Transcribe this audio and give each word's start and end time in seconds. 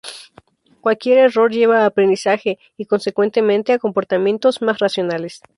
Cualquier 0.79 1.19
error 1.19 1.51
lleva 1.51 1.83
a 1.83 1.85
aprendizaje 1.85 2.57
y, 2.75 2.85
consecuentemente, 2.87 3.71
a 3.71 3.77
comportamientos 3.77 4.59
"mas 4.63 4.79
racionales". 4.79 5.43